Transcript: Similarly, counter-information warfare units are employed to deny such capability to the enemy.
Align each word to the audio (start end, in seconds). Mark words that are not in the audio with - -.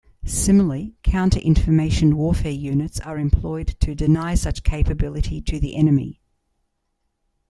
Similarly, 0.25 0.95
counter-information 1.03 2.17
warfare 2.17 2.49
units 2.51 2.99
are 3.01 3.19
employed 3.19 3.67
to 3.81 3.93
deny 3.93 4.33
such 4.33 4.63
capability 4.63 5.41
to 5.43 5.59
the 5.59 5.75
enemy. 5.75 6.19